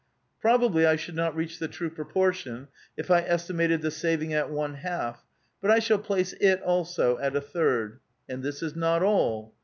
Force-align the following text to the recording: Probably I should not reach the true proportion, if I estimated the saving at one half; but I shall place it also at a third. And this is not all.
Probably 0.39 0.83
I 0.83 0.95
should 0.95 1.13
not 1.13 1.35
reach 1.35 1.59
the 1.59 1.67
true 1.67 1.91
proportion, 1.91 2.69
if 2.97 3.11
I 3.11 3.19
estimated 3.19 3.83
the 3.83 3.91
saving 3.91 4.33
at 4.33 4.49
one 4.49 4.73
half; 4.73 5.23
but 5.61 5.69
I 5.69 5.77
shall 5.77 5.99
place 5.99 6.33
it 6.41 6.59
also 6.63 7.19
at 7.19 7.35
a 7.35 7.39
third. 7.41 7.99
And 8.27 8.41
this 8.41 8.63
is 8.63 8.75
not 8.75 9.03
all. 9.03 9.53